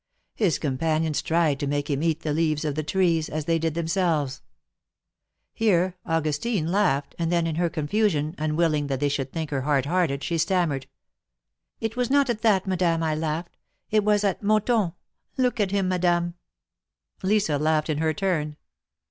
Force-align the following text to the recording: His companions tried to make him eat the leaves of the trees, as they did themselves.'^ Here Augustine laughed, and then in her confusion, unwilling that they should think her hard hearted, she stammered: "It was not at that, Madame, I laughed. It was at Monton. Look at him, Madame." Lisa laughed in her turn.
His 0.33 0.57
companions 0.57 1.21
tried 1.21 1.59
to 1.59 1.67
make 1.67 1.87
him 1.87 2.01
eat 2.01 2.21
the 2.21 2.33
leaves 2.33 2.65
of 2.65 2.73
the 2.73 2.81
trees, 2.81 3.29
as 3.29 3.45
they 3.45 3.59
did 3.59 3.75
themselves.'^ 3.75 4.41
Here 5.53 5.95
Augustine 6.07 6.71
laughed, 6.71 7.13
and 7.19 7.31
then 7.31 7.45
in 7.45 7.57
her 7.57 7.69
confusion, 7.69 8.33
unwilling 8.39 8.87
that 8.87 8.99
they 8.99 9.09
should 9.09 9.31
think 9.31 9.51
her 9.51 9.61
hard 9.61 9.85
hearted, 9.85 10.23
she 10.23 10.39
stammered: 10.39 10.87
"It 11.79 11.95
was 11.95 12.09
not 12.09 12.31
at 12.31 12.41
that, 12.41 12.65
Madame, 12.65 13.03
I 13.03 13.13
laughed. 13.13 13.57
It 13.91 14.03
was 14.03 14.23
at 14.23 14.41
Monton. 14.41 14.93
Look 15.37 15.59
at 15.59 15.69
him, 15.69 15.87
Madame." 15.89 16.33
Lisa 17.21 17.59
laughed 17.59 17.87
in 17.87 17.99
her 17.99 18.11
turn. 18.11 18.57